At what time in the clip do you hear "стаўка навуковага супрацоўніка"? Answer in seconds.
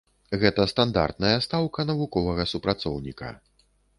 1.47-3.29